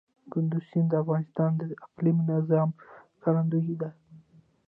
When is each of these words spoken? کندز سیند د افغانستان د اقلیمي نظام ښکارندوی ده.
کندز 0.31 0.63
سیند 0.69 0.89
د 0.91 0.93
افغانستان 1.03 1.51
د 1.57 1.61
اقلیمي 1.85 2.23
نظام 2.31 2.69
ښکارندوی 3.15 3.75
ده. 3.81 3.89